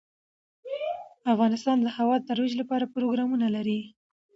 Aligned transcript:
افغانستان 1.33 1.77
د 1.81 1.87
هوا 1.97 2.15
د 2.19 2.23
ترویج 2.29 2.53
لپاره 2.61 2.91
پروګرامونه 2.95 3.47
لري. 3.55 3.79